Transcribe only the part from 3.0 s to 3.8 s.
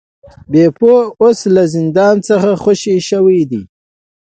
شوی دی.